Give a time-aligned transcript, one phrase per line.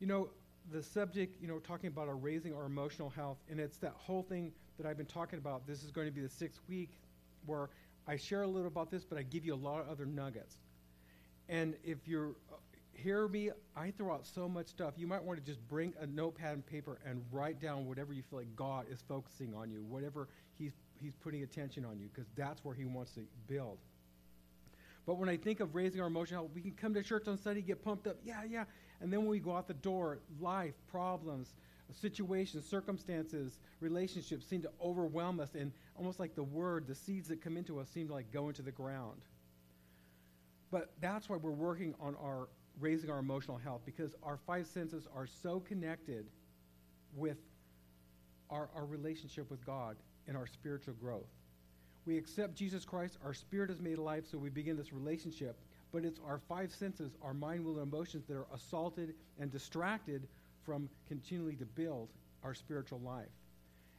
[0.00, 0.28] You know,
[0.72, 4.22] the subject, you know, talking about our raising our emotional health, and it's that whole
[4.22, 5.66] thing that I've been talking about.
[5.66, 6.90] This is going to be the sixth week
[7.46, 7.70] where
[8.06, 10.56] I share a little about this, but I give you a lot of other nuggets.
[11.48, 12.56] And if you're uh,
[12.92, 14.94] hear me, I throw out so much stuff.
[14.96, 18.22] You might want to just bring a notepad and paper and write down whatever you
[18.22, 20.28] feel like God is focusing on you, whatever
[20.58, 23.78] He's He's putting attention on you, because that's where He wants to build.
[25.06, 27.38] But when I think of raising our emotional health, we can come to church on
[27.38, 28.64] Sunday, get pumped up, yeah, yeah.
[29.00, 31.54] And then when we go out the door, life, problems,
[31.92, 37.40] situations, circumstances, relationships seem to overwhelm us, and almost like the word, the seeds that
[37.42, 39.22] come into us seem to like go into the ground.
[40.70, 42.48] But that's why we're working on our
[42.78, 46.26] raising our emotional health because our five senses are so connected
[47.14, 47.38] with
[48.50, 49.96] our, our relationship with God
[50.28, 51.30] and our spiritual growth.
[52.04, 55.58] We accept Jesus Christ, our spirit is made alive, so we begin this relationship.
[55.92, 60.26] But it's our five senses, our mind, will, and emotions that are assaulted and distracted
[60.64, 62.08] from continually to build
[62.42, 63.28] our spiritual life.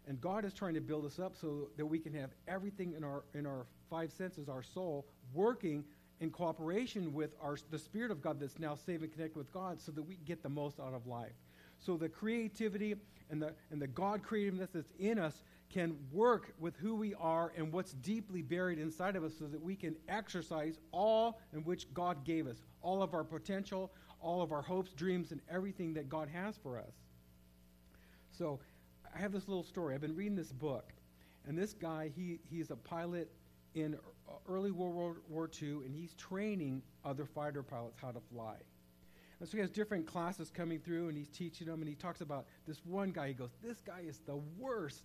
[0.07, 3.03] And God is trying to build us up so that we can have everything in
[3.03, 5.83] our in our five senses, our soul, working
[6.19, 9.79] in cooperation with our, the Spirit of God that's now saved and connected with God
[9.79, 11.33] so that we get the most out of life.
[11.79, 12.95] So the creativity
[13.29, 17.51] and the, and the God creativeness that's in us can work with who we are
[17.57, 21.93] and what's deeply buried inside of us so that we can exercise all in which
[21.93, 26.09] God gave us, all of our potential, all of our hopes, dreams, and everything that
[26.09, 26.93] God has for us.
[28.31, 28.59] So
[29.13, 29.93] I have this little story.
[29.93, 30.93] I've been reading this book,
[31.45, 33.31] and this guy, he, he's a pilot
[33.75, 33.97] in
[34.47, 38.55] early World War II, and he's training other fighter pilots how to fly.
[39.39, 42.21] And so he has different classes coming through, and he's teaching them, and he talks
[42.21, 43.27] about this one guy.
[43.27, 45.03] He goes, This guy is the worst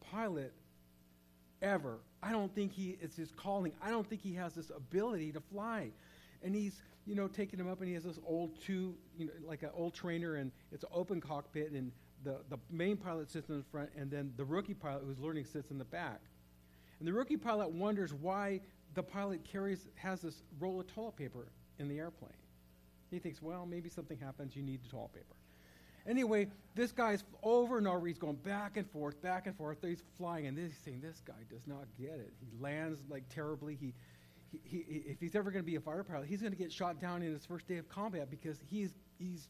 [0.00, 0.52] pilot
[1.62, 1.98] ever.
[2.22, 3.72] I don't think he it's his calling.
[3.82, 5.90] I don't think he has this ability to fly.
[6.42, 9.32] And he's, you know, taking him up, and he has this old two, you know,
[9.44, 11.90] like an old trainer, and it's an open cockpit, and
[12.24, 15.44] the, the main pilot sits in the front, and then the rookie pilot who's learning
[15.44, 16.20] sits in the back.
[16.98, 18.60] And the rookie pilot wonders why
[18.94, 21.46] the pilot carries has this roll of toilet paper
[21.78, 22.32] in the airplane.
[23.10, 25.36] He thinks, well, maybe something happens, you need the toilet paper.
[26.06, 29.78] Anyway, this guy's over and over, he's going back and forth, back and forth.
[29.82, 32.32] He's flying, and he's saying, this guy does not get it.
[32.40, 33.76] He lands like terribly.
[33.80, 33.92] He,
[34.64, 36.72] he, he if he's ever going to be a fighter pilot, he's going to get
[36.72, 39.48] shot down in his first day of combat because he's, he's,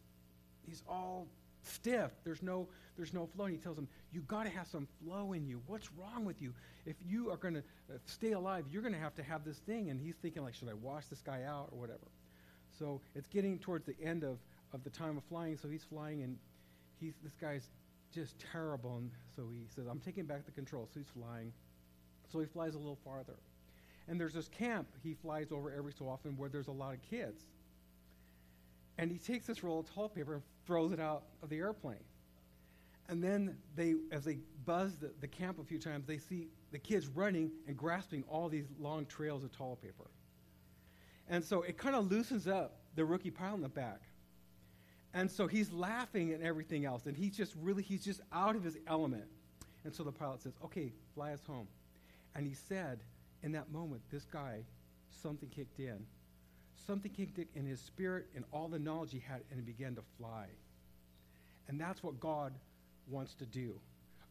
[0.66, 1.26] he's all
[1.62, 2.12] stiff.
[2.24, 3.46] There's no, there's no flow.
[3.46, 5.60] And he tells him, you got to have some flow in you.
[5.66, 6.54] What's wrong with you?
[6.86, 9.58] If you are going to uh, stay alive, you're going to have to have this
[9.58, 9.90] thing.
[9.90, 12.06] And he's thinking, like, should I wash this guy out or whatever?
[12.78, 14.38] So it's getting towards the end of,
[14.72, 15.56] of the time of flying.
[15.56, 16.36] So he's flying, and
[17.00, 17.68] he's, this guy's
[18.12, 18.96] just terrible.
[18.98, 20.88] And so he says, I'm taking back the control.
[20.92, 21.52] So he's flying.
[22.30, 23.38] So he flies a little farther.
[24.08, 27.02] And there's this camp he flies over every so often where there's a lot of
[27.02, 27.44] kids.
[28.98, 32.04] And he takes this roll of toilet paper and throws it out of the airplane.
[33.08, 36.78] And then they, as they buzz the, the camp a few times, they see the
[36.78, 40.10] kids running and grasping all these long trails of toilet paper.
[41.28, 44.02] And so it kind of loosens up the rookie pilot in the back.
[45.16, 47.06] And so he's laughing and everything else.
[47.06, 49.24] And he's just really, he's just out of his element.
[49.84, 51.66] And so the pilot says, okay, fly us home.
[52.34, 53.00] And he said,
[53.42, 54.60] in that moment, this guy,
[55.22, 56.04] something kicked in.
[56.86, 60.02] Something kicked in his spirit and all the knowledge he had, and he began to
[60.18, 60.48] fly.
[61.68, 62.52] And that's what God
[63.08, 63.80] wants to do.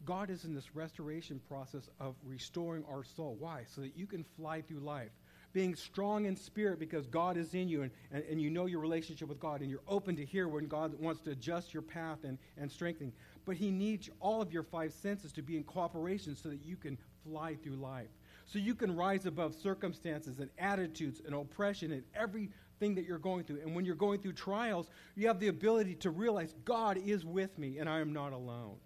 [0.04, 3.36] God is in this restoration process of restoring our soul.
[3.40, 3.64] Why?
[3.74, 5.10] So that you can fly through life.
[5.56, 8.78] Being strong in spirit because God is in you and, and, and you know your
[8.78, 12.18] relationship with God and you're open to hear when God wants to adjust your path
[12.24, 13.10] and, and strengthen.
[13.46, 16.76] But He needs all of your five senses to be in cooperation so that you
[16.76, 18.10] can fly through life.
[18.44, 23.44] So you can rise above circumstances and attitudes and oppression and everything that you're going
[23.44, 23.62] through.
[23.62, 27.58] And when you're going through trials, you have the ability to realize God is with
[27.58, 28.76] me and I am not alone.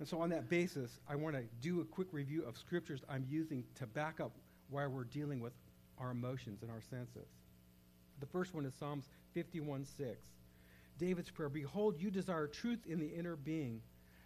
[0.00, 3.24] And so, on that basis, I want to do a quick review of scriptures I'm
[3.28, 4.32] using to back up
[4.70, 5.52] why we're dealing with
[6.00, 7.28] our emotions and our senses.
[8.20, 10.18] The first one is Psalms 51 6.
[10.98, 13.80] David's prayer Behold, you desire truth in the inner being.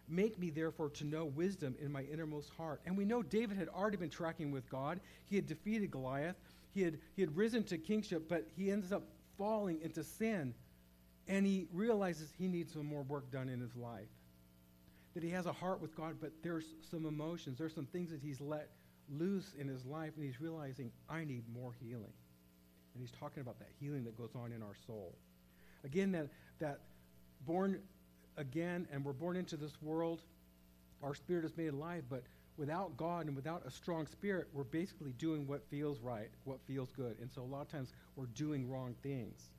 [0.09, 2.81] Make me, therefore, to know wisdom in my innermost heart.
[2.85, 4.99] And we know David had already been tracking with God.
[5.25, 6.35] He had defeated Goliath.
[6.73, 9.03] He had, he had risen to kingship, but he ends up
[9.37, 10.53] falling into sin.
[11.27, 14.09] And he realizes he needs some more work done in his life
[15.13, 18.19] that he has a heart with God, but there's some emotions, there's some things that
[18.19, 18.69] he's let
[19.09, 22.13] loose in his life, and he's realizing, I need more healing.
[22.93, 25.15] And he's talking about that healing that goes on in our soul.
[25.83, 26.29] Again, that,
[26.59, 26.79] that
[27.45, 27.79] born
[28.37, 30.21] again, and we're born into this world,
[31.01, 32.23] our spirit is made alive, but
[32.57, 36.91] without God and without a strong spirit, we're basically doing what feels right, what feels
[36.91, 37.17] good.
[37.19, 39.49] And so a lot of times we're doing wrong things.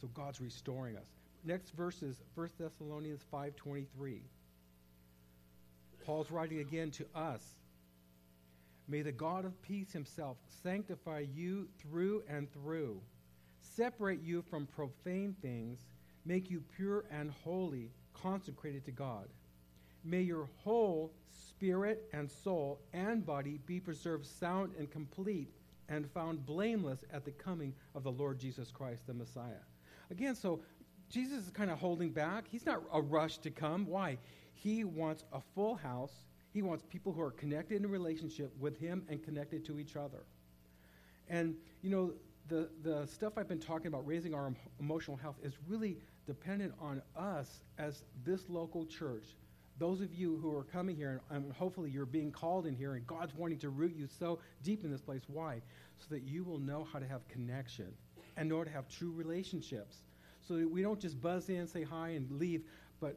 [0.00, 1.06] So God's restoring us.
[1.44, 4.22] next verse is 1 Thessalonians 5:23.
[6.04, 7.42] Paul's writing again to us.
[8.88, 13.00] May the God of peace himself sanctify you through and through,
[13.60, 15.86] separate you from profane things,
[16.24, 19.28] make you pure and holy, consecrated to God.
[20.04, 25.48] May your whole spirit and soul and body be preserved sound and complete
[25.88, 29.62] and found blameless at the coming of the Lord Jesus Christ, the Messiah.
[30.10, 30.60] Again, so
[31.08, 32.44] Jesus is kind of holding back.
[32.50, 33.86] He's not a rush to come.
[33.86, 34.18] Why?
[34.52, 36.26] He wants a full house.
[36.54, 40.22] He wants people who are connected in relationship with him and connected to each other.
[41.28, 42.12] And, you know,
[42.48, 45.98] the, the stuff I've been talking about, raising our emotional health, is really
[46.28, 49.24] dependent on us as this local church.
[49.80, 52.94] Those of you who are coming here, and, and hopefully you're being called in here,
[52.94, 55.22] and God's wanting to root you so deep in this place.
[55.26, 55.60] Why?
[55.98, 57.92] So that you will know how to have connection
[58.36, 59.96] and know how to have true relationships.
[60.46, 62.62] So that we don't just buzz in, say hi, and leave,
[63.00, 63.16] but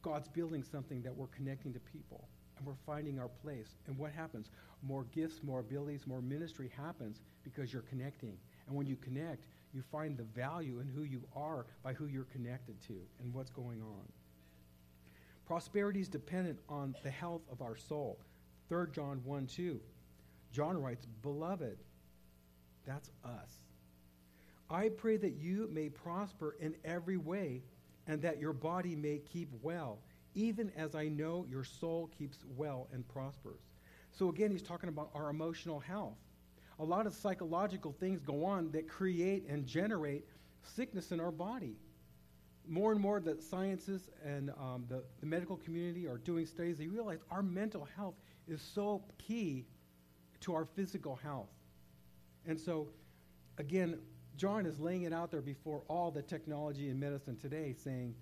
[0.00, 2.28] God's building something that we're connecting to people
[2.58, 3.76] and we're finding our place.
[3.86, 4.50] And what happens?
[4.82, 8.36] More gifts, more abilities, more ministry happens because you're connecting.
[8.66, 12.24] And when you connect, you find the value in who you are by who you're
[12.24, 14.02] connected to and what's going on.
[15.46, 18.18] Prosperity is dependent on the health of our soul.
[18.68, 19.80] 3 John 1 2.
[20.52, 21.78] John writes, Beloved,
[22.86, 23.60] that's us.
[24.70, 27.62] I pray that you may prosper in every way
[28.06, 29.98] and that your body may keep well,
[30.38, 33.58] even as I know your soul keeps well and prospers.
[34.12, 36.16] So again, he's talking about our emotional health.
[36.78, 40.24] A lot of psychological things go on that create and generate
[40.62, 41.74] sickness in our body.
[42.68, 46.78] More and more, the sciences and um, the, the medical community are doing studies.
[46.78, 48.14] They realize our mental health
[48.46, 49.66] is so key
[50.42, 51.48] to our physical health.
[52.46, 52.90] And so,
[53.58, 53.98] again,
[54.36, 58.14] John is laying it out there before all the technology and medicine today, saying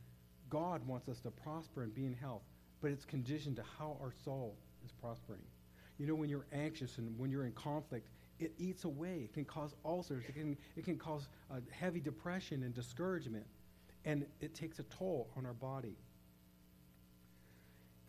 [0.49, 2.43] God wants us to prosper and be in health,
[2.81, 5.43] but it's conditioned to how our soul is prospering.
[5.99, 8.09] You know, when you're anxious and when you're in conflict,
[8.39, 9.23] it eats away.
[9.25, 10.25] It can cause ulcers.
[10.29, 11.29] It can, it can cause
[11.71, 13.47] heavy depression and discouragement.
[14.05, 15.97] And it takes a toll on our body.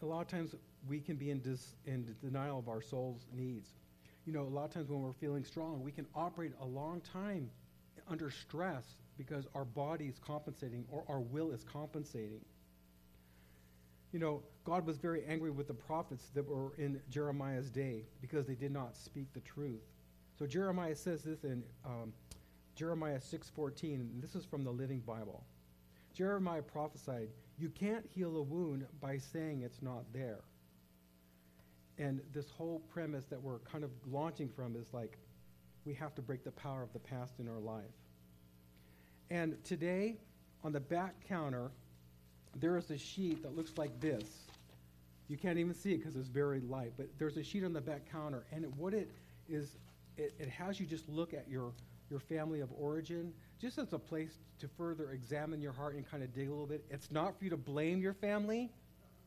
[0.01, 0.53] A lot of times
[0.87, 3.69] we can be in, dis, in denial of our soul's needs.
[4.25, 7.01] You know, a lot of times when we're feeling strong, we can operate a long
[7.01, 7.49] time
[8.09, 8.83] under stress
[9.17, 12.41] because our body is compensating or our will is compensating.
[14.11, 18.45] You know, God was very angry with the prophets that were in Jeremiah's day because
[18.45, 19.81] they did not speak the truth.
[20.37, 22.13] So Jeremiah says this in um,
[22.75, 25.43] Jeremiah 6:14, and this is from the Living Bible.
[26.13, 30.41] Jeremiah prophesied, "You can't heal a wound by saying it's not there."
[31.97, 35.17] And this whole premise that we're kind of launching from is like,
[35.85, 37.85] we have to break the power of the past in our life.
[39.29, 40.17] And today,
[40.63, 41.71] on the back counter,
[42.55, 44.23] there is a sheet that looks like this.
[45.27, 47.81] You can't even see it because it's very light, but there's a sheet on the
[47.81, 49.11] back counter, and it, what it
[49.49, 49.75] is,
[50.15, 51.73] it, it has you just look at your,
[52.09, 56.23] your family of origin, just as a place to further examine your heart and kind
[56.23, 56.85] of dig a little bit.
[56.89, 58.71] It's not for you to blame your family,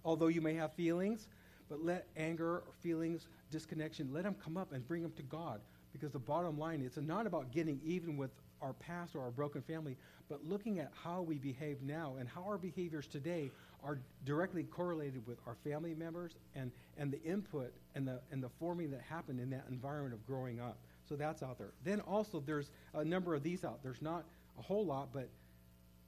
[0.04, 1.28] although you may have feelings,
[1.68, 5.60] but let anger feelings, disconnection, let them come up and bring them to God.
[5.92, 8.30] Because the bottom line, it's not about getting even with
[8.62, 9.96] our past or our broken family,
[10.28, 13.50] but looking at how we behave now and how our behaviors today
[13.82, 18.48] are directly correlated with our family members and, and the input and the, and the
[18.58, 20.76] forming that happened in that environment of growing up.
[21.08, 21.72] So that's out there.
[21.84, 23.82] Then also, there's a number of these out.
[23.82, 24.24] There's not
[24.58, 25.28] a whole lot, but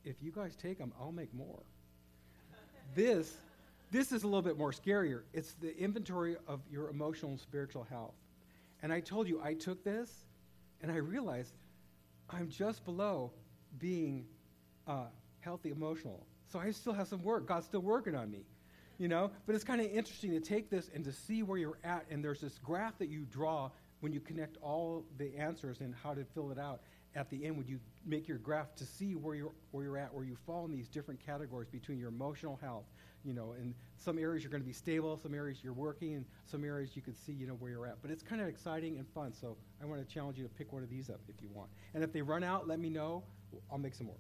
[0.04, 1.62] if you guys take them, I'll make more.
[2.94, 3.34] this,
[3.90, 5.22] this is a little bit more scarier.
[5.32, 8.14] It's the inventory of your emotional and spiritual health.
[8.82, 10.24] And I told you, I took this
[10.80, 11.54] and I realized
[12.28, 13.30] I'm just below
[13.78, 14.26] being
[14.86, 15.06] uh,
[15.40, 16.26] healthy emotional.
[16.48, 17.46] So I still have some work.
[17.46, 18.44] God's still working on me,
[18.98, 19.30] you know?
[19.46, 22.04] But it's kind of interesting to take this and to see where you're at.
[22.10, 23.70] And there's this graph that you draw
[24.00, 26.80] when you connect all the answers and how to fill it out.
[27.14, 30.12] At the end, when you make your graph to see where you're, where you're at,
[30.12, 32.86] where you fall in these different categories between your emotional health,
[33.24, 36.24] you know, in some areas you're going to be stable, some areas you're working, and
[36.46, 38.02] some areas you can see, you know, where you're at.
[38.02, 40.72] But it's kind of exciting and fun, so I want to challenge you to pick
[40.72, 41.70] one of these up if you want.
[41.94, 43.22] And if they run out, let me know.
[43.70, 44.16] I'll make some more.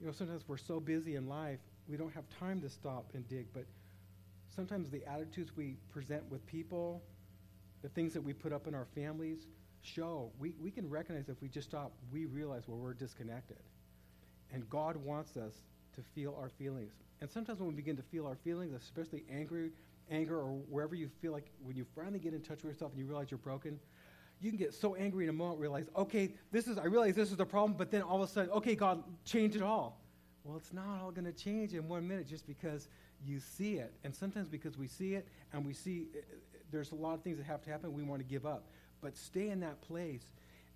[0.00, 3.28] You know, sometimes we're so busy in life, we don't have time to stop and
[3.28, 3.64] dig, but
[4.54, 7.02] sometimes the attitudes we present with people,
[7.82, 9.46] the things that we put up in our families,
[9.82, 13.58] show we, we can recognize if we just stop, we realize where we're disconnected.
[14.52, 15.54] And God wants us
[15.94, 16.92] to feel our feelings.
[17.20, 19.70] And sometimes when we begin to feel our feelings, especially angry,
[20.10, 23.00] anger, or wherever you feel like when you finally get in touch with yourself and
[23.00, 23.78] you realize you're broken,
[24.40, 27.30] you can get so angry in a moment, realize, okay, this is, I realize this
[27.30, 30.00] is the problem, but then all of a sudden, okay, God, change it all.
[30.44, 32.88] Well, it's not all going to change in one minute just because
[33.24, 33.92] you see it.
[34.02, 36.20] And sometimes because we see it and we see uh,
[36.70, 38.64] there's a lot of things that have to happen, we want to give up.
[39.02, 40.24] But stay in that place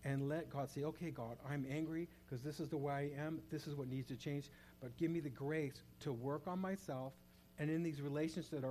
[0.04, 3.40] and let God say, okay, God, I'm angry because this is the way I am.
[3.50, 4.50] This is what needs to change.
[4.80, 7.14] But give me the grace to work on myself
[7.58, 8.64] and in these relationships that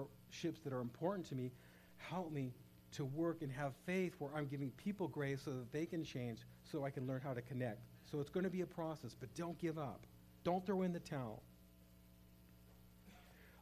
[0.74, 1.52] are, important to me,
[1.98, 2.54] help me
[2.92, 6.40] to work and have faith where I'm giving people grace so that they can change
[6.64, 7.80] so I can learn how to connect.
[8.12, 10.06] So it's going to be a process, but don't give up.
[10.44, 11.42] Don't throw in the towel.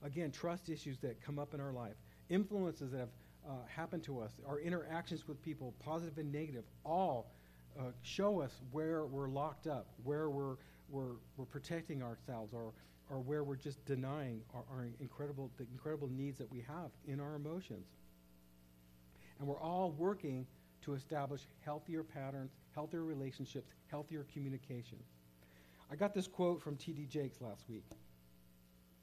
[0.04, 1.94] Again, trust issues that come up in our life,
[2.30, 3.10] influences that have
[3.48, 7.32] uh, happened to us, our interactions with people, positive and negative, all
[7.80, 10.56] uh, show us where we're locked up, where we're,
[10.90, 12.74] we're, we're protecting ourselves, or,
[13.10, 17.20] or where we're just denying our, our incredible, the incredible needs that we have in
[17.20, 17.88] our emotions.
[19.40, 20.46] And we're all working
[20.84, 24.98] to establish healthier patterns, healthier relationships, healthier communication.
[25.92, 27.06] I got this quote from T.D.
[27.08, 27.84] Jakes last week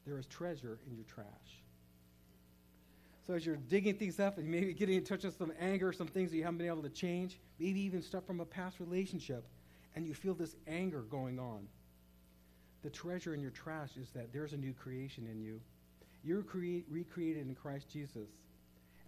[0.06, 1.62] There is treasure in your trash.
[3.28, 6.06] So as you're digging things up and maybe getting in touch with some anger, some
[6.06, 9.44] things that you haven't been able to change, maybe even stuff from a past relationship,
[9.94, 11.68] and you feel this anger going on,
[12.82, 15.60] the treasure in your trash is that there's a new creation in you.
[16.24, 18.30] You're crea- recreated in Christ Jesus.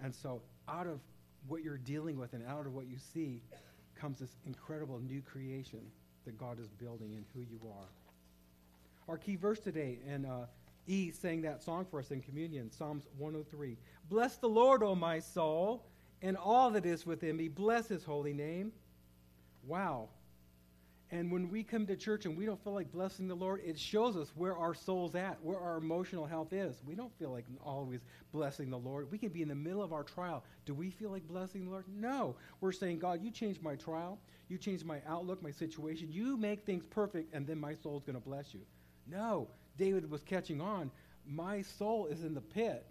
[0.03, 1.00] And so out of
[1.49, 3.41] what you're dealing with and out of what you see
[3.99, 5.81] comes this incredible new creation
[6.27, 7.89] that God is building in who you are.
[9.09, 10.45] Our key verse today, and uh,
[10.90, 13.76] E sang that song for us in communion, Psalms 103.
[14.09, 15.87] Bless the Lord, O my soul,
[16.20, 17.47] and all that is within me.
[17.47, 18.73] Bless his holy name.
[19.64, 20.09] Wow.
[21.12, 23.78] And when we come to church and we don't feel like blessing the Lord, it
[23.78, 26.82] shows us where our soul's at, where our emotional health is.
[26.85, 28.00] We don't feel like always
[28.32, 29.12] blessing the Lord.
[29.12, 30.42] We can be in the middle of our trial.
[30.66, 31.85] Do we feel like blessing the Lord?
[31.88, 32.35] No.
[32.61, 34.18] We're saying, God, you changed my trial.
[34.49, 36.09] You changed my outlook, my situation.
[36.11, 38.62] You make things perfect, and then my soul's going to bless you.
[39.09, 39.49] No.
[39.77, 40.91] David was catching on.
[41.27, 42.87] My soul is in the pit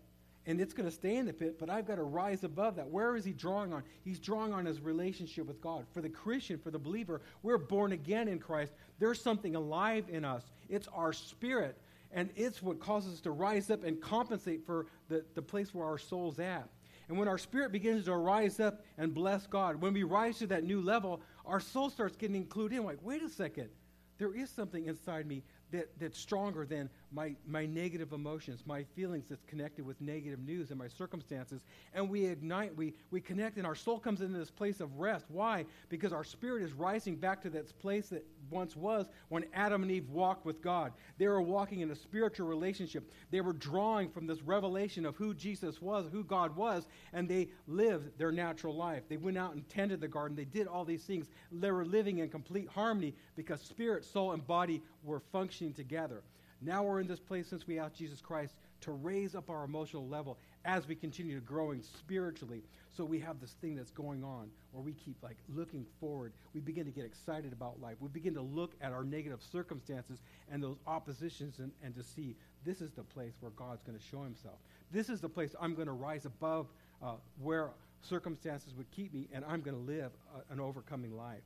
[0.50, 2.90] and it's going to stay in the pit, but I've got to rise above that.
[2.90, 3.84] Where is he drawing on?
[4.04, 5.86] He's drawing on his relationship with God.
[5.94, 8.74] For the Christian, for the believer, we're born again in Christ.
[8.98, 10.44] There's something alive in us.
[10.68, 11.78] It's our spirit,
[12.12, 15.86] and it's what causes us to rise up and compensate for the, the place where
[15.86, 16.68] our soul's at.
[17.10, 20.48] And when our spirit begins to rise up and bless God, when we rise to
[20.48, 22.86] that new level, our soul starts getting included in.
[22.86, 23.70] Like, wait a second,
[24.18, 29.26] there is something inside me that, that's stronger than my, my negative emotions, my feelings
[29.30, 31.62] that's connected with negative news and my circumstances.
[31.94, 35.26] And we ignite, we, we connect, and our soul comes into this place of rest.
[35.30, 35.66] Why?
[35.90, 39.92] Because our spirit is rising back to that place that once was when Adam and
[39.92, 40.94] Eve walked with God.
[41.18, 43.12] They were walking in a spiritual relationship.
[43.32, 47.50] They were drawing from this revelation of who Jesus was, who God was, and they
[47.68, 49.04] lived their natural life.
[49.08, 50.36] They went out and tended the garden.
[50.36, 51.28] They did all these things.
[51.52, 56.24] They were living in complete harmony because spirit, soul, and body were functioning together.
[56.62, 60.08] Now we're in this place since we asked Jesus Christ to raise up our emotional
[60.08, 62.64] level as we continue to growing spiritually.
[62.92, 66.34] So we have this thing that's going on where we keep like looking forward.
[66.54, 67.96] We begin to get excited about life.
[68.00, 70.20] We begin to look at our negative circumstances
[70.52, 72.36] and those oppositions and, and to see
[72.66, 74.60] this is the place where God's going to show himself.
[74.92, 76.68] This is the place I'm going to rise above
[77.02, 77.70] uh, where
[78.02, 81.44] circumstances would keep me and I'm going to live a, an overcoming life.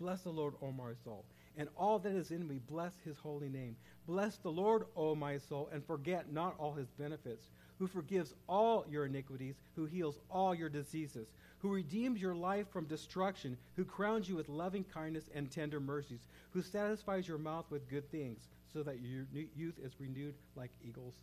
[0.00, 1.24] Bless the Lord, O my soul
[1.56, 3.76] and all that is in me, bless his holy name.
[4.06, 8.84] Bless the Lord, O my soul, and forget not all his benefits, who forgives all
[8.88, 11.28] your iniquities, who heals all your diseases,
[11.58, 16.26] who redeems your life from destruction, who crowns you with loving kindness and tender mercies,
[16.50, 21.14] who satisfies your mouth with good things, so that your youth is renewed like eagles.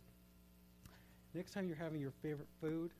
[1.34, 2.92] Next time you're having your favorite food,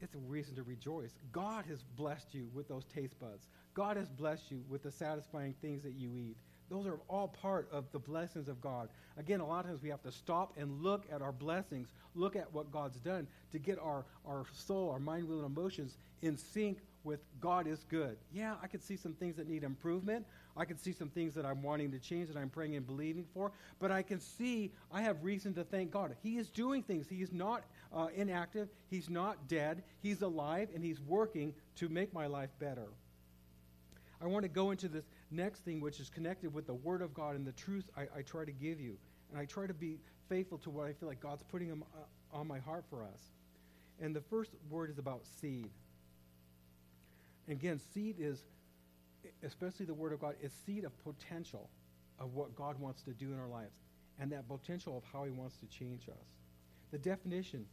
[0.00, 1.12] it's a reason to rejoice.
[1.32, 3.48] God has blessed you with those taste buds.
[3.74, 6.36] God has blessed you with the satisfying things that you eat.
[6.70, 8.88] Those are all part of the blessings of God.
[9.16, 12.36] Again, a lot of times we have to stop and look at our blessings, look
[12.36, 16.36] at what God's done to get our, our soul, our mind, will, and emotions in
[16.36, 18.16] sync with God is good.
[18.32, 20.26] Yeah, I could see some things that need improvement.
[20.56, 23.24] I can see some things that I'm wanting to change that I'm praying and believing
[23.32, 23.52] for.
[23.80, 26.14] But I can see I have reason to thank God.
[26.22, 27.08] He is doing things.
[27.08, 28.68] He is not uh, inactive.
[28.88, 29.82] He's not dead.
[30.02, 32.88] He's alive and He's working to make my life better.
[34.22, 37.14] I want to go into this next thing, which is connected with the Word of
[37.14, 38.96] God and the truth I, I try to give you.
[39.30, 39.98] And I try to be
[40.28, 43.32] faithful to what I feel like God's putting them, uh, on my heart for us.
[44.00, 45.70] And the first word is about seed.
[47.48, 48.44] Again, seed is,
[49.42, 51.70] especially the Word of God, is seed of potential
[52.18, 53.78] of what God wants to do in our lives
[54.18, 56.26] and that potential of how He wants to change us.
[56.90, 57.64] The definition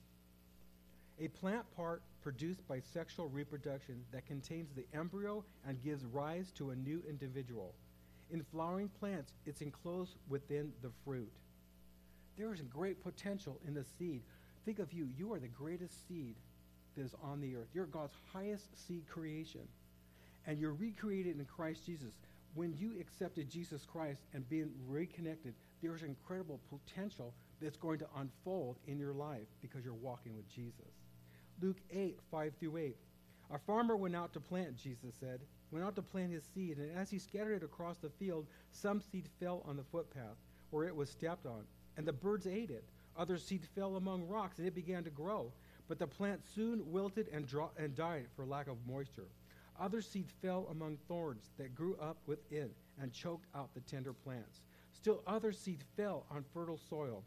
[1.20, 6.72] a plant part produced by sexual reproduction that contains the embryo and gives rise to
[6.72, 7.74] a new individual.
[8.31, 11.31] In flowering plants, it's enclosed within the fruit.
[12.38, 14.24] There is great potential in the seed.
[14.65, 15.07] Think of you.
[15.17, 16.36] You are the greatest seed
[16.98, 17.69] that is on the earth.
[17.74, 19.62] You're God's highest seed creation.
[20.48, 22.12] And you're recreated in Christ Jesus.
[22.55, 28.79] When you accepted Jesus Christ and being reconnected, there's incredible potential that's going to unfold
[28.86, 31.06] in your life because you're walking with Jesus.
[31.61, 32.95] Luke 8, 5 through 8.
[33.51, 35.39] A farmer went out to plant, Jesus said,
[35.71, 39.01] went out to plant his seed, and as he scattered it across the field, some
[39.01, 40.37] seed fell on the footpath
[40.69, 41.63] where it was stepped on,
[41.95, 42.83] and the birds ate it.
[43.17, 45.51] Other seed fell among rocks, and it began to grow.
[45.87, 49.29] But the plant soon wilted and, dro- and died for lack of moisture.
[49.79, 52.69] Other seed fell among thorns that grew up within
[53.01, 54.61] and choked out the tender plants.
[54.91, 57.23] Still other seed fell on fertile soil.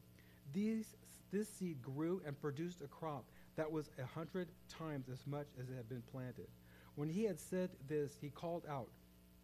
[0.53, 0.97] These,
[1.33, 3.25] this seed grew and produced a crop
[3.57, 6.47] that was a hundred times as much as it had been planted.
[6.95, 8.89] When he had said this, he called out,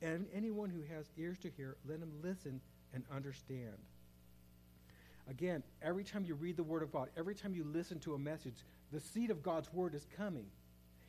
[0.02, 2.60] And anyone who has ears to hear, let him listen
[2.92, 3.76] and understand.
[5.28, 8.18] Again, every time you read the Word of God, every time you listen to a
[8.18, 10.46] message, the seed of God's Word is coming.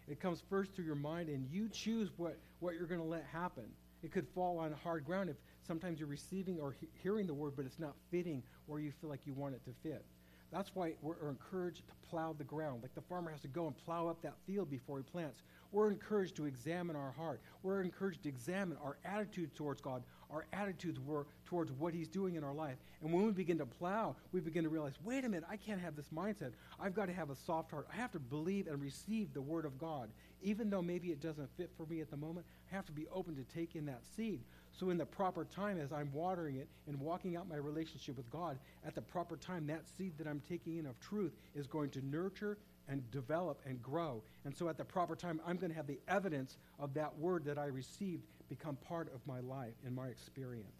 [0.07, 3.25] It comes first through your mind, and you choose what, what you're going to let
[3.31, 3.65] happen.
[4.03, 5.35] It could fall on hard ground if
[5.67, 9.09] sometimes you're receiving or he- hearing the Word, but it's not fitting where you feel
[9.09, 10.03] like you want it to fit.
[10.51, 12.81] That's why we're encouraged to plow the ground.
[12.81, 15.41] Like the farmer has to go and plow up that field before he plants.
[15.71, 17.41] We're encouraged to examine our heart.
[17.63, 22.35] We're encouraged to examine our attitude towards God, our attitudes were towards what He's doing
[22.35, 22.77] in our life.
[23.01, 25.79] And when we begin to plow, we begin to realize, wait a minute, I can't
[25.79, 26.51] have this mindset.
[26.79, 27.87] I've got to have a soft heart.
[27.91, 30.09] I have to believe and receive the Word of God.
[30.41, 33.07] Even though maybe it doesn't fit for me at the moment, I have to be
[33.11, 34.41] open to take in that seed.
[34.79, 38.29] So, in the proper time, as I'm watering it and walking out my relationship with
[38.29, 41.89] God, at the proper time, that seed that I'm taking in of truth is going
[41.91, 44.21] to nurture and develop and grow.
[44.45, 47.43] And so, at the proper time, I'm going to have the evidence of that word
[47.45, 50.77] that I received become part of my life and my experience.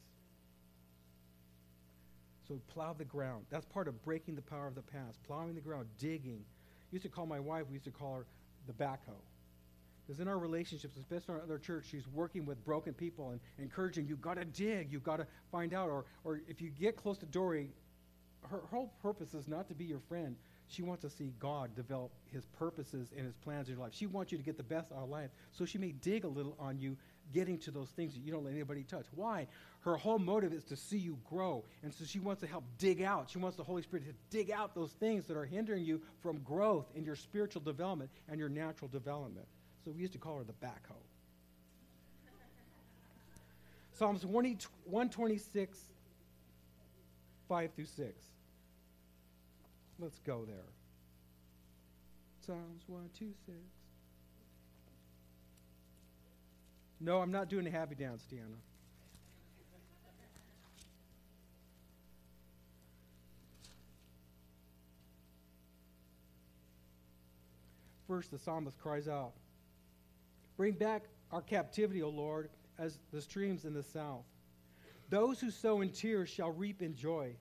[2.48, 3.46] So, plow the ground.
[3.50, 5.24] That's part of breaking the power of the past.
[5.24, 6.44] Plowing the ground, digging.
[6.46, 8.26] I used to call my wife, we used to call her
[8.68, 9.24] the backhoe.
[10.08, 13.42] Because in our relationships, especially in our other church, she's working with broken people and
[13.60, 15.90] encouraging, you've got to dig, you've got to find out.
[15.90, 17.70] Or, or if you get close to Dory,
[18.50, 20.38] her whole purpose is not to be your friend.
[20.70, 23.94] She wants to see God develop his purposes and his plans in your life.
[23.94, 25.30] She wants you to get the best out of life.
[25.52, 26.96] So she may dig a little on you
[27.34, 29.06] getting to those things that you don't let anybody touch.
[29.16, 29.48] Why?
[29.82, 31.64] Her whole motive is to see you grow.
[31.84, 33.30] And so she wants to help dig out.
[33.30, 36.40] She wants the Holy Spirit to dig out those things that are hindering you from
[36.40, 39.48] growth in your spiritual development and your natural development.
[39.88, 41.00] So we used to call her the backhoe.
[43.94, 45.80] Psalms 126,
[47.48, 48.26] 5 through 6.
[49.98, 50.58] Let's go there.
[52.46, 53.58] Psalms 126.
[57.00, 58.60] No, I'm not doing a happy dance, Deanna.
[68.06, 69.32] First, the psalmist cries out,
[70.58, 74.26] Bring back our captivity, O Lord, as the streams in the south.
[75.10, 77.36] Those who sow in tears shall reap in joy.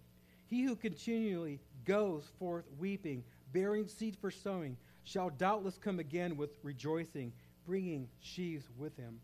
[0.47, 6.51] He who continually goes forth weeping, bearing seed for sowing, shall doubtless come again with
[6.63, 7.33] rejoicing,
[7.65, 9.19] bringing sheaves with him.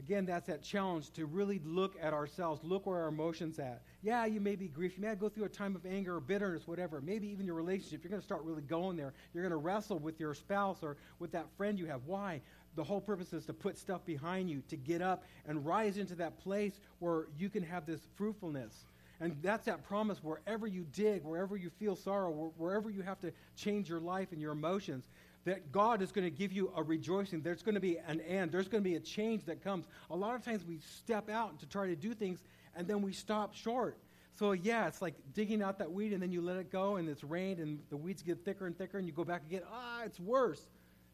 [0.00, 3.82] Again, that's that challenge to really look at ourselves, look where our emotions at.
[4.00, 6.66] Yeah, you may be grief, you may go through a time of anger or bitterness,
[6.66, 7.02] whatever.
[7.02, 9.12] Maybe even your relationship, you're going to start really going there.
[9.34, 12.00] You're going to wrestle with your spouse or with that friend you have.
[12.06, 12.40] Why?
[12.76, 16.14] The whole purpose is to put stuff behind you, to get up and rise into
[16.16, 18.84] that place where you can have this fruitfulness.
[19.20, 23.32] And that's that promise wherever you dig, wherever you feel sorrow, wherever you have to
[23.54, 25.04] change your life and your emotions,
[25.44, 27.42] that God is going to give you a rejoicing.
[27.42, 28.52] There's going to be an end.
[28.52, 29.86] There's going to be a change that comes.
[30.10, 32.40] A lot of times we step out to try to do things
[32.76, 33.98] and then we stop short.
[34.38, 37.08] So, yeah, it's like digging out that weed and then you let it go and
[37.08, 39.62] it's rained and the weeds get thicker and thicker and you go back again.
[39.70, 40.62] Ah, it's worse.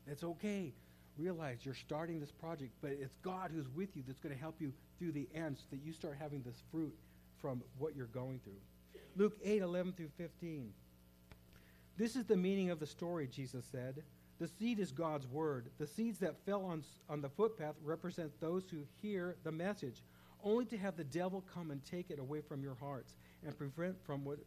[0.07, 0.73] It's okay.
[1.19, 4.57] Realize you're starting this project, but it's God who's with you that's going to help
[4.61, 6.95] you through the end so that you start having this fruit
[7.41, 9.01] from what you're going through.
[9.17, 10.73] Luke 8 11 through 15.
[11.97, 14.03] This is the meaning of the story, Jesus said.
[14.39, 15.71] The seed is God's word.
[15.79, 20.03] The seeds that fell on, on the footpath represent those who hear the message,
[20.45, 23.97] only to have the devil come and take it away from your hearts and prevent
[24.05, 24.39] from what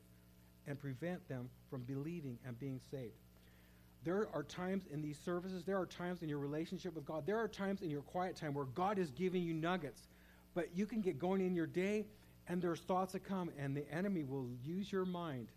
[0.67, 3.13] and prevent them from believing and being saved.
[4.03, 7.37] There are times in these services, there are times in your relationship with God, there
[7.37, 10.07] are times in your quiet time where God is giving you nuggets.
[10.53, 12.05] But you can get going in your day
[12.47, 15.49] and there's thoughts that come and the enemy will use your mind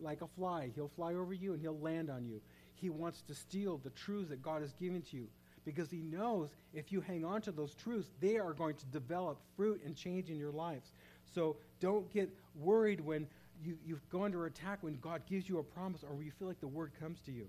[0.00, 0.70] like a fly.
[0.74, 2.40] He'll fly over you and he'll land on you.
[2.74, 5.28] he wants to steal the truths that God has given to you
[5.64, 9.38] because he knows if you hang on to those truths, they are going to develop
[9.56, 10.92] fruit and change in your lives.
[11.34, 13.26] So don't get worried when
[13.62, 16.60] you, you go under attack when God gives you a promise or you feel like
[16.60, 17.48] the word comes to you.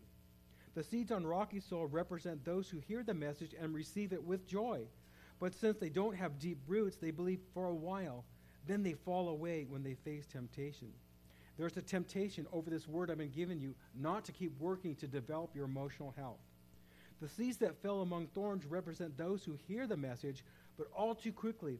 [0.76, 4.46] The seeds on rocky soil represent those who hear the message and receive it with
[4.46, 4.82] joy.
[5.40, 8.26] But since they don't have deep roots, they believe for a while.
[8.68, 10.92] Then they fall away when they face temptation.
[11.58, 15.08] There's a temptation over this word I've been giving you not to keep working to
[15.08, 16.40] develop your emotional health.
[17.22, 20.44] The seeds that fell among thorns represent those who hear the message,
[20.78, 21.80] but all too quickly,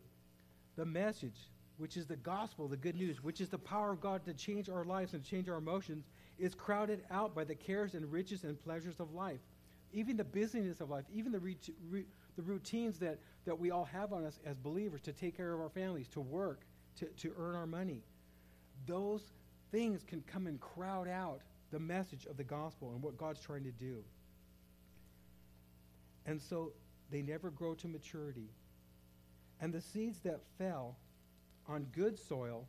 [0.78, 4.24] the message, which is the gospel, the good news, which is the power of God
[4.26, 6.06] to change our lives and change our emotions,
[6.38, 9.40] is crowded out by the cares and riches and pleasures of life.
[9.94, 11.58] Even the busyness of life, even the, re-
[11.90, 15.54] re- the routines that, that we all have on us as believers to take care
[15.54, 16.62] of our families, to work,
[16.98, 18.04] to, to earn our money.
[18.86, 19.22] Those
[19.72, 23.64] things can come and crowd out the message of the gospel and what God's trying
[23.64, 24.04] to do.
[26.26, 26.74] And so
[27.12, 28.50] they never grow to maturity.
[29.62, 30.98] And the seeds that fell
[31.68, 32.68] on good soil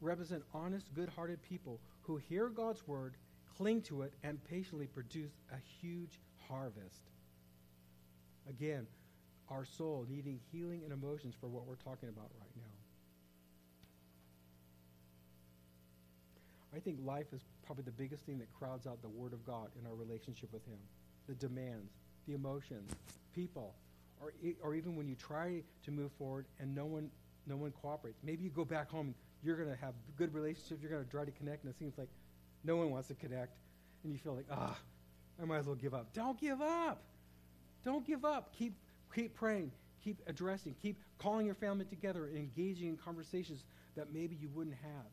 [0.00, 3.16] represent honest, good hearted people who hear God's word,
[3.56, 6.18] cling to it, and patiently produce a huge
[6.48, 7.10] harvest.
[8.48, 8.86] Again,
[9.50, 12.62] our soul needing healing and emotions for what we're talking about right now.
[16.74, 19.68] I think life is probably the biggest thing that crowds out the Word of God
[19.78, 20.78] in our relationship with Him.
[21.26, 21.92] The demands,
[22.26, 22.90] the emotions,
[23.34, 23.74] people,
[24.20, 27.10] or, or even when you try to move forward and no one,
[27.46, 28.20] no one cooperates.
[28.22, 31.24] Maybe you go back home, you're going to have good relationships, you're going to try
[31.24, 32.08] to connect, and it seems like
[32.64, 33.56] no one wants to connect,
[34.04, 34.76] and you feel like, ah,
[35.40, 36.12] I might as well give up.
[36.12, 37.02] Don't give up.
[37.84, 38.54] Don't give up.
[38.56, 38.74] Keep,
[39.14, 39.70] keep praying.
[40.02, 40.74] Keep addressing.
[40.82, 43.64] Keep calling your family together and engaging in conversations
[43.96, 45.06] that maybe you wouldn't have.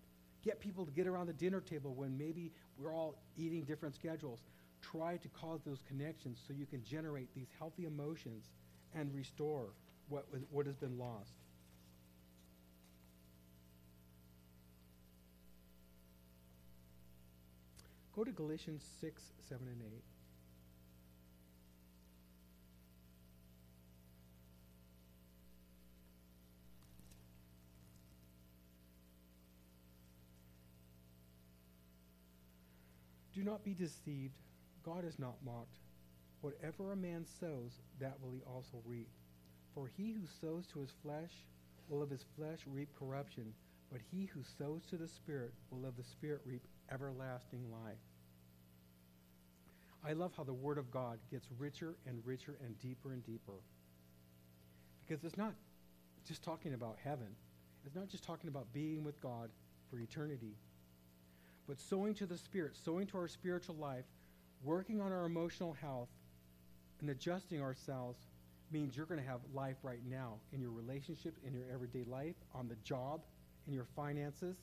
[0.43, 4.39] Get people to get around the dinner table when maybe we're all eating different schedules.
[4.81, 8.45] Try to cause those connections so you can generate these healthy emotions
[8.93, 9.69] and restore
[10.09, 11.31] what, what has been lost.
[18.15, 19.89] Go to Galatians 6, 7, and 8.
[33.33, 34.31] Do not be deceived.
[34.85, 35.79] God is not mocked.
[36.39, 39.09] Whatever a man sows, that will he also reap.
[39.73, 41.33] For he who sows to his flesh
[41.89, 43.53] will of his flesh reap corruption,
[43.91, 47.97] but he who sows to the Spirit will of the Spirit reap everlasting life.
[50.07, 53.53] I love how the Word of God gets richer and richer and deeper and deeper.
[55.05, 55.53] Because it's not
[56.27, 57.27] just talking about heaven,
[57.85, 59.49] it's not just talking about being with God
[59.89, 60.55] for eternity.
[61.67, 64.05] But sowing to the Spirit, sowing to our spiritual life,
[64.63, 66.09] working on our emotional health,
[67.01, 68.19] and adjusting ourselves
[68.71, 72.35] means you're going to have life right now in your relationships, in your everyday life,
[72.53, 73.21] on the job,
[73.67, 74.57] in your finances.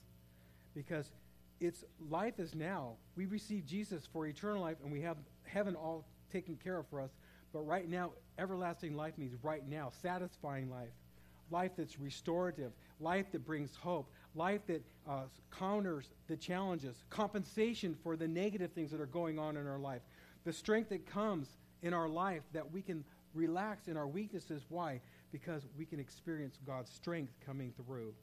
[0.74, 1.10] Because
[1.62, 2.94] it's life is now.
[3.14, 7.00] We receive Jesus for eternal life, and we have heaven all taken care of for
[7.00, 7.10] us.
[7.52, 10.90] But right now, everlasting life means right now, satisfying life,
[11.50, 15.22] life that's restorative, life that brings hope, life that uh,
[15.56, 20.02] counters the challenges, compensation for the negative things that are going on in our life,
[20.44, 21.46] the strength that comes
[21.82, 24.64] in our life that we can relax in our weaknesses.
[24.68, 25.00] Why?
[25.30, 28.14] Because we can experience God's strength coming through.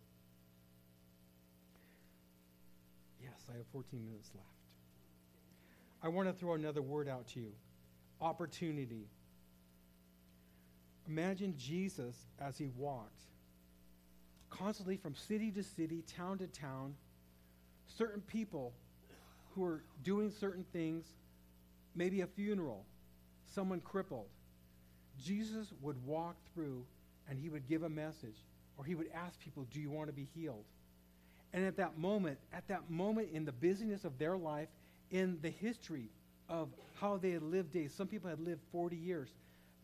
[3.21, 4.47] Yes, I have 14 minutes left.
[6.01, 7.51] I want to throw another word out to you
[8.21, 9.07] opportunity.
[11.07, 13.21] Imagine Jesus as he walked
[14.49, 16.95] constantly from city to city, town to town,
[17.97, 18.73] certain people
[19.53, 21.05] who are doing certain things,
[21.95, 22.85] maybe a funeral,
[23.45, 24.27] someone crippled.
[25.19, 26.85] Jesus would walk through
[27.29, 28.37] and he would give a message,
[28.77, 30.65] or he would ask people, Do you want to be healed?
[31.53, 34.67] And at that moment, at that moment in the busyness of their life,
[35.11, 36.09] in the history
[36.47, 39.29] of how they had lived days, some people had lived 40 years,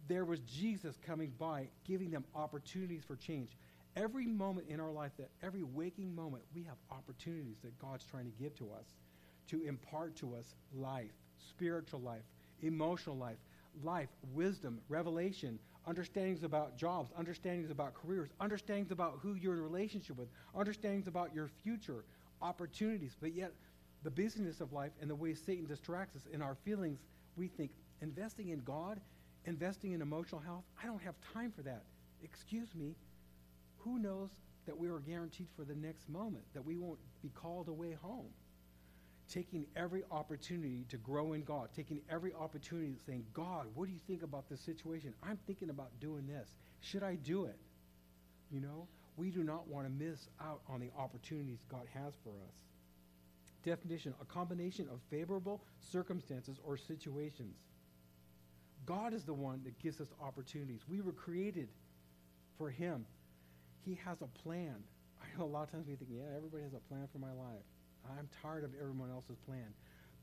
[0.07, 3.49] there was Jesus coming by, giving them opportunities for change.
[3.95, 8.25] Every moment in our life, that every waking moment, we have opportunities that God's trying
[8.25, 8.85] to give to us
[9.49, 11.11] to impart to us life,
[11.49, 12.23] spiritual life,
[12.61, 13.37] emotional life,
[13.83, 20.17] life, wisdom, revelation, understandings about jobs, understandings about careers, understandings about who you're in relationship
[20.17, 22.03] with, understandings about your future,
[22.41, 23.15] opportunities.
[23.19, 23.51] But yet,
[24.03, 26.99] the busyness of life and the way Satan distracts us in our feelings,
[27.35, 27.71] we think
[28.01, 28.99] investing in God,
[29.45, 31.83] investing in emotional health, I don't have time for that.
[32.23, 32.95] Excuse me,
[33.77, 34.29] who knows
[34.65, 38.29] that we are guaranteed for the next moment, that we won't be called away home?
[39.31, 43.99] Taking every opportunity to grow in God, taking every opportunity saying, God, what do you
[44.07, 45.13] think about this situation?
[45.23, 46.49] I'm thinking about doing this.
[46.81, 47.57] Should I do it?
[48.51, 52.29] You know, we do not want to miss out on the opportunities God has for
[52.29, 52.53] us.
[53.63, 57.55] Definition a combination of favorable circumstances or situations.
[58.85, 60.81] God is the one that gives us opportunities.
[60.87, 61.69] We were created
[62.57, 63.05] for Him.
[63.83, 64.75] He has a plan.
[65.21, 67.31] I know a lot of times we think, yeah, everybody has a plan for my
[67.31, 67.63] life.
[68.17, 69.73] I'm tired of everyone else's plan.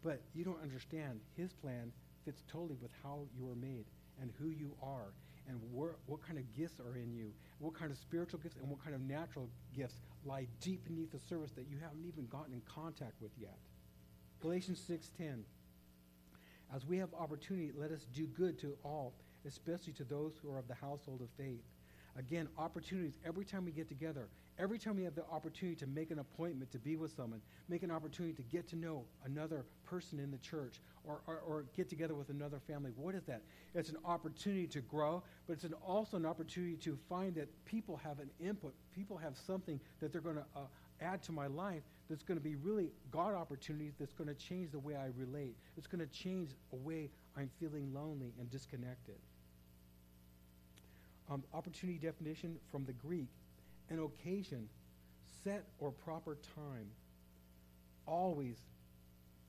[0.03, 1.21] But you don't understand.
[1.37, 1.92] His plan
[2.25, 3.87] fits totally with how you are made
[4.21, 5.12] and who you are
[5.49, 8.83] and what kind of gifts are in you, what kind of spiritual gifts and what
[8.83, 12.62] kind of natural gifts lie deep beneath the surface that you haven't even gotten in
[12.62, 13.59] contact with yet.
[14.40, 15.45] Galatians 6:10
[16.75, 19.14] As we have opportunity, let us do good to all,
[19.45, 21.62] especially to those who are of the household of faith.
[22.16, 24.29] Again, opportunities every time we get together.
[24.62, 27.83] Every time we have the opportunity to make an appointment to be with someone, make
[27.83, 31.88] an opportunity to get to know another person in the church, or, or, or get
[31.88, 33.42] together with another family, what is that?
[33.75, 37.96] It's an opportunity to grow, but it's an, also an opportunity to find that people
[38.05, 40.61] have an input, people have something that they're going to uh,
[41.01, 44.70] add to my life that's going to be really God opportunities that's going to change
[44.70, 45.57] the way I relate.
[45.77, 49.16] It's going to change a way I'm feeling lonely and disconnected.
[51.29, 53.27] Um, opportunity definition from the Greek
[53.92, 54.68] an occasion,
[55.44, 56.88] set or proper time.
[58.07, 58.57] Always,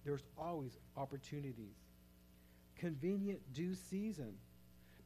[0.06, 1.76] there's always opportunities.
[2.78, 4.34] Convenient due season.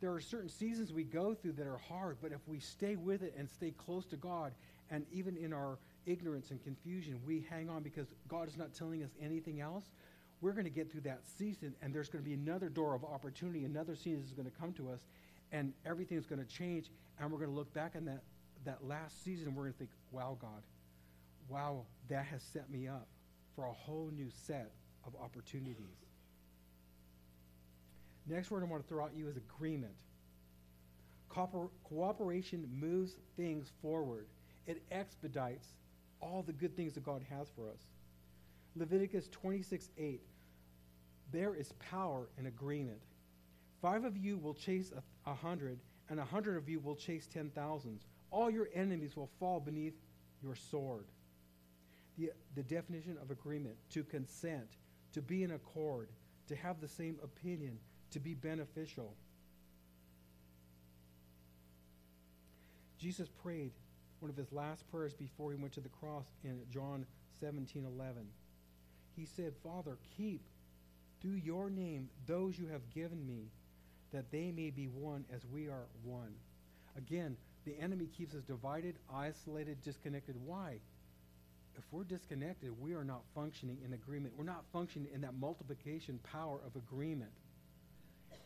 [0.02, 3.24] There are certain seasons we go through that are hard, but if we stay with
[3.24, 4.54] it and stay close to God,
[4.90, 9.04] and even in our ignorance and confusion, we hang on because God is not telling
[9.04, 9.86] us anything else,
[10.40, 13.04] we're going to get through that season, and there's going to be another door of
[13.04, 15.00] opportunity, another season is going to come to us,
[15.52, 18.22] and everything is going to change, and we're going to look back on that
[18.66, 20.64] that last season, we're going to think, wow, God,
[21.50, 23.08] wow, that has set me up
[23.56, 24.72] for a whole new set
[25.06, 26.06] of opportunities.
[28.28, 29.94] Next word I want to throw at you is agreement.
[31.30, 34.28] Cooper- cooperation moves things forward,
[34.66, 35.68] it expedites
[36.20, 37.80] all the good things that God has for us.
[38.76, 40.22] Leviticus 26 8.
[41.32, 43.02] There is power in agreement.
[43.82, 47.28] Five of you will chase a, a hundred, and a hundred of you will chase
[47.28, 49.96] ten thousands all your enemies will fall beneath
[50.42, 51.06] your sword.
[52.18, 54.68] The, the definition of agreement to consent,
[55.14, 56.10] to be in accord,
[56.48, 57.78] to have the same opinion,
[58.12, 59.14] to be beneficial.
[62.98, 63.72] Jesus prayed
[64.20, 67.06] one of his last prayers before he went to the cross in John
[67.40, 68.26] 17 11.
[69.16, 70.42] He said, Father, keep
[71.22, 73.52] through your name those you have given me,
[74.12, 76.34] that they may be one as we are one.
[76.98, 80.36] Again, the enemy keeps us divided, isolated, disconnected.
[80.46, 80.80] Why?
[81.78, 84.34] If we're disconnected, we are not functioning in agreement.
[84.38, 87.32] We're not functioning in that multiplication power of agreement.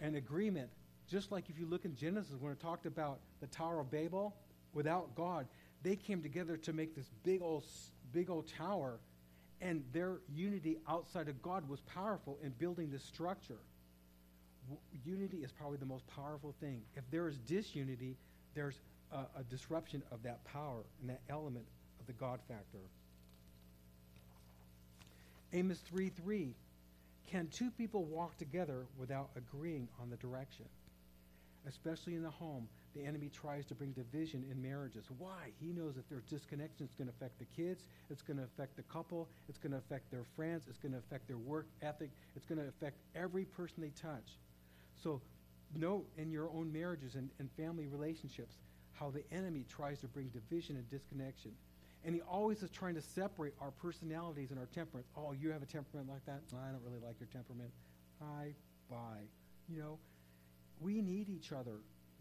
[0.01, 0.69] And agreement,
[1.07, 4.35] just like if you look in Genesis when it talked about the Tower of Babel,
[4.73, 5.45] without God,
[5.83, 7.63] they came together to make this big old,
[8.11, 8.99] big old tower,
[9.61, 13.59] and their unity outside of God was powerful in building this structure.
[14.67, 16.81] W- unity is probably the most powerful thing.
[16.95, 18.17] If there is disunity,
[18.55, 18.79] there's
[19.11, 21.65] a, a disruption of that power and that element
[21.99, 22.79] of the God factor.
[25.53, 26.55] Amos 3 3.
[27.29, 30.65] Can two people walk together without agreeing on the direction?
[31.67, 35.05] Especially in the home, the enemy tries to bring division in marriages.
[35.17, 35.51] Why?
[35.61, 38.75] He knows if there's disconnection, it's going to affect the kids, it's going to affect
[38.75, 42.09] the couple, it's going to affect their friends, it's going to affect their work ethic,
[42.35, 44.37] it's going to affect every person they touch.
[45.01, 45.21] So,
[45.75, 48.55] note in your own marriages and, and family relationships
[49.01, 51.51] how the enemy tries to bring division and disconnection.
[52.05, 55.09] And he always is trying to separate our personalities and our temperaments.
[55.17, 56.41] Oh, you have a temperament like that?
[56.55, 57.71] I don't really like your temperament.
[58.21, 58.53] Hi,
[58.89, 59.25] bye.
[59.67, 59.97] You know,
[60.79, 61.77] we need each other.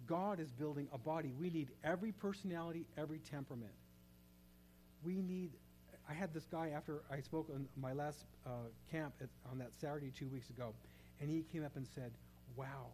[0.06, 1.32] God is building a body.
[1.38, 3.72] We need every personality, every temperament.
[5.04, 5.50] We need.
[6.08, 8.50] I had this guy after I spoke on my last uh,
[8.90, 10.72] camp at, on that Saturday two weeks ago,
[11.20, 12.10] and he came up and said,
[12.56, 12.86] Wow,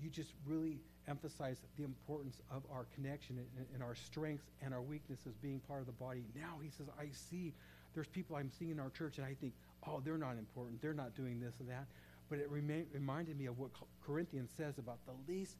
[0.00, 4.82] you just really emphasize the importance of our connection and, and, our strengths and our
[4.82, 6.24] weaknesses being part of the body.
[6.34, 7.52] Now he says, I see
[7.94, 9.52] there's people I'm seeing in our church, and I think,
[9.86, 10.80] oh, they're not important.
[10.80, 11.86] They're not doing this and that.
[12.30, 13.70] But it remain, reminded me of what
[14.04, 15.56] Corinthians says about the least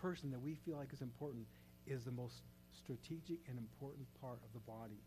[0.00, 1.46] person that we feel like is important
[1.86, 2.42] is the most
[2.72, 5.00] strategic and important part of the body.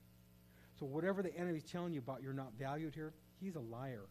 [0.78, 4.08] So whatever the enemy's telling you about you're not valued here, he's a liar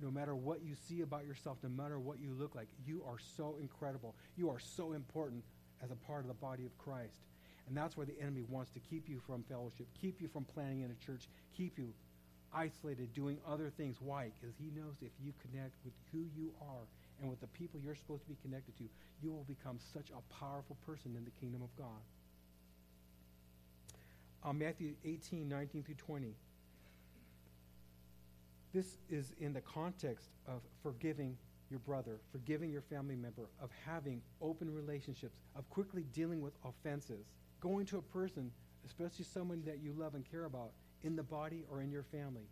[0.00, 3.18] no matter what you see about yourself, no matter what you look like, you are
[3.36, 4.14] so incredible.
[4.36, 5.42] You are so important
[5.82, 7.18] as a part of the body of Christ.
[7.66, 10.82] And that's where the enemy wants to keep you from fellowship, keep you from planning
[10.82, 11.92] in a church, keep you
[12.54, 13.96] isolated, doing other things.
[14.00, 14.30] Why?
[14.40, 16.86] Because he knows if you connect with who you are
[17.20, 18.84] and with the people you're supposed to be connected to,
[19.22, 22.00] you will become such a powerful person in the kingdom of God.
[24.44, 26.34] Uh, Matthew 18, 19 through 20.
[28.72, 31.36] This is in the context of forgiving
[31.70, 37.26] your brother, forgiving your family member, of having open relationships, of quickly dealing with offenses,
[37.60, 38.50] going to a person,
[38.86, 40.70] especially someone that you love and care about,
[41.02, 42.48] in the body or in your family,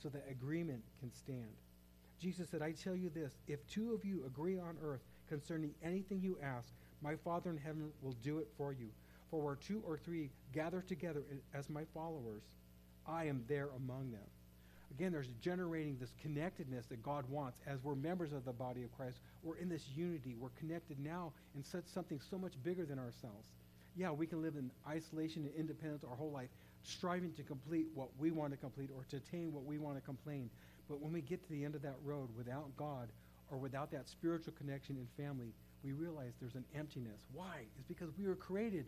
[0.00, 1.50] so that agreement can stand.
[2.18, 6.20] Jesus said, I tell you this if two of you agree on earth concerning anything
[6.20, 8.88] you ask, my Father in heaven will do it for you.
[9.30, 11.22] For where two or three gather together
[11.54, 12.42] as my followers,
[13.06, 14.26] I am there among them.
[14.92, 18.94] Again, there's generating this connectedness that God wants as we're members of the body of
[18.96, 19.18] Christ.
[19.42, 20.34] We're in this unity.
[20.38, 23.48] We're connected now in such something so much bigger than ourselves.
[23.96, 26.48] Yeah, we can live in isolation and independence our whole life,
[26.82, 30.02] striving to complete what we want to complete or to attain what we want to
[30.02, 30.50] complain.
[30.88, 33.08] But when we get to the end of that road without God
[33.50, 35.52] or without that spiritual connection in family,
[35.84, 37.22] we realize there's an emptiness.
[37.32, 37.62] Why?
[37.78, 38.86] It's because we were created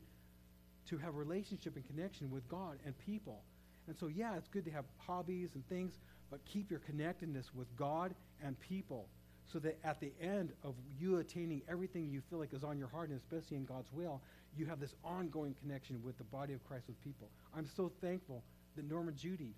[0.89, 3.43] to have relationship and connection with God and people.
[3.89, 5.99] And so, yeah, it's good to have hobbies and things,
[6.31, 8.15] but keep your connectedness with God
[8.45, 9.09] and people
[9.53, 12.89] so that at the end of you attaining everything you feel like is on your
[12.89, 14.21] heart, and especially in God's will,
[14.57, 17.29] you have this ongoing connection with the body of Christ with people.
[17.57, 18.43] I'm so thankful
[18.77, 19.55] that Norm and Judy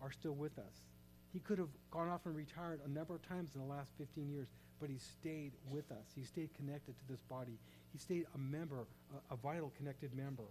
[0.00, 0.86] are still with us.
[1.32, 4.28] He could have gone off and retired a number of times in the last 15
[4.30, 4.48] years,
[4.80, 6.06] but he stayed with us.
[6.14, 7.58] He stayed connected to this body.
[7.92, 8.86] He stayed a member,
[9.30, 10.44] a, a vital, connected member.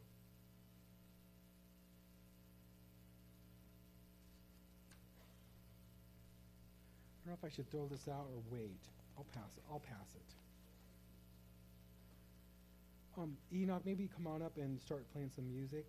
[7.29, 8.81] Don't know if I should throw this out or wait.
[9.15, 9.63] I'll pass it.
[9.71, 10.33] I'll pass it.
[13.21, 15.85] Um, Enoch, maybe come on up and start playing some music.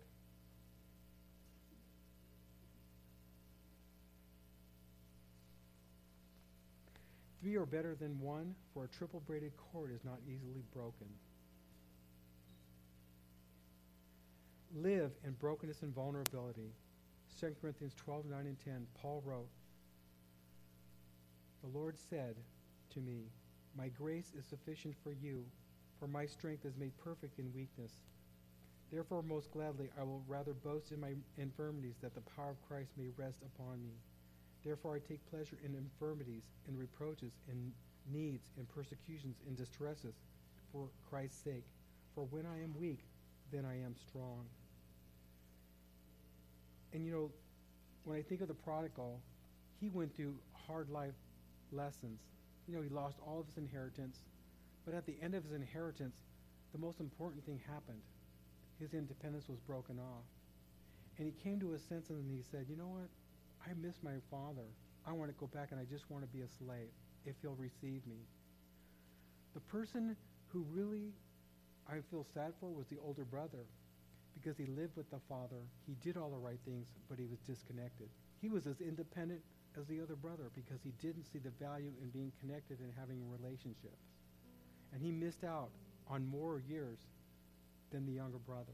[7.41, 11.07] Three are better than one, for a triple braided cord is not easily broken.
[14.75, 16.69] Live in brokenness and vulnerability.
[17.39, 19.47] 2 Corinthians 12, 9 and 10, Paul wrote,
[21.61, 22.35] The Lord said
[22.93, 23.29] to me,
[23.77, 25.45] My grace is sufficient for you,
[25.99, 27.91] for my strength is made perfect in weakness.
[28.91, 32.91] Therefore, most gladly, I will rather boast in my infirmities, that the power of Christ
[32.97, 33.93] may rest upon me.
[34.65, 37.71] Therefore, I take pleasure in infirmities, in reproaches, in
[38.11, 40.15] needs, in persecutions, in distresses,
[40.71, 41.65] for Christ's sake.
[42.15, 42.99] For when I am weak,
[43.51, 44.45] then I am strong.
[46.93, 47.31] And you know,
[48.03, 49.19] when I think of the prodigal,
[49.79, 50.35] he went through
[50.67, 51.13] hard life
[51.71, 52.19] lessons.
[52.67, 54.17] You know, he lost all of his inheritance,
[54.85, 56.15] but at the end of his inheritance,
[56.71, 58.01] the most important thing happened.
[58.79, 60.25] His independence was broken off.
[61.17, 63.09] And he came to a sense and he said, You know what?
[63.67, 64.65] I miss my father.
[65.05, 66.89] I want to go back and I just want to be a slave
[67.25, 68.25] if he'll receive me.
[69.53, 70.15] The person
[70.47, 71.11] who really
[71.87, 73.65] I feel sad for was the older brother
[74.33, 75.61] because he lived with the father.
[75.85, 78.07] He did all the right things, but he was disconnected.
[78.41, 79.41] He was as independent
[79.79, 83.17] as the other brother because he didn't see the value in being connected and having
[83.29, 84.03] relationships.
[84.93, 85.69] And he missed out
[86.09, 86.99] on more years
[87.91, 88.73] than the younger brother.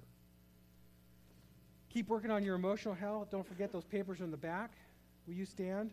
[1.89, 3.29] Keep working on your emotional health.
[3.31, 4.71] Don't forget those papers in the back.
[5.27, 5.91] Will you stand?